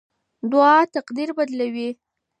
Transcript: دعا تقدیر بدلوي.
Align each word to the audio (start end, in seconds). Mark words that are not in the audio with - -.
دعا 0.51 0.77
تقدیر 0.95 1.29
بدلوي. 1.37 1.89